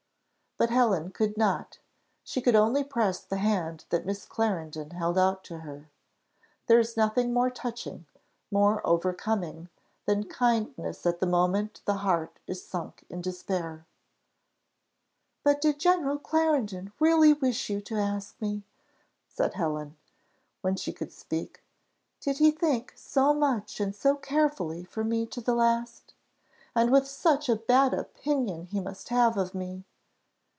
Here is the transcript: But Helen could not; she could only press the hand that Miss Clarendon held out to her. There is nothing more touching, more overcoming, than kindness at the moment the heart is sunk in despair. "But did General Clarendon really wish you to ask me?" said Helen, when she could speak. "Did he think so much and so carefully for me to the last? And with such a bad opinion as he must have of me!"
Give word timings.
But 0.57 0.69
Helen 0.69 1.09
could 1.11 1.37
not; 1.37 1.79
she 2.23 2.39
could 2.39 2.53
only 2.55 2.83
press 2.83 3.19
the 3.19 3.37
hand 3.37 3.85
that 3.89 4.05
Miss 4.05 4.25
Clarendon 4.25 4.91
held 4.91 5.17
out 5.17 5.43
to 5.45 5.61
her. 5.61 5.89
There 6.67 6.77
is 6.77 6.95
nothing 6.95 7.33
more 7.33 7.49
touching, 7.49 8.05
more 8.51 8.85
overcoming, 8.85 9.69
than 10.05 10.25
kindness 10.25 11.03
at 11.07 11.19
the 11.19 11.25
moment 11.25 11.81
the 11.85 11.95
heart 12.05 12.37
is 12.45 12.63
sunk 12.63 13.03
in 13.09 13.21
despair. 13.21 13.87
"But 15.43 15.61
did 15.61 15.79
General 15.79 16.19
Clarendon 16.19 16.93
really 16.99 17.33
wish 17.33 17.67
you 17.67 17.81
to 17.81 17.95
ask 17.95 18.39
me?" 18.39 18.61
said 19.27 19.55
Helen, 19.55 19.97
when 20.61 20.75
she 20.75 20.93
could 20.93 21.11
speak. 21.11 21.63
"Did 22.19 22.37
he 22.37 22.51
think 22.51 22.93
so 22.95 23.33
much 23.33 23.79
and 23.79 23.95
so 23.95 24.15
carefully 24.15 24.83
for 24.83 25.03
me 25.03 25.25
to 25.25 25.41
the 25.41 25.55
last? 25.55 26.13
And 26.75 26.91
with 26.91 27.07
such 27.07 27.49
a 27.49 27.55
bad 27.55 27.95
opinion 27.95 28.63
as 28.65 28.69
he 28.69 28.79
must 28.79 29.09
have 29.09 29.37
of 29.39 29.55
me!" 29.55 29.85